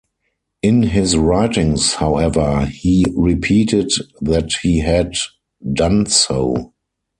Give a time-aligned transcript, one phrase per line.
[0.63, 5.13] In his writings, however, he repeated that he had
[5.73, 6.73] done so.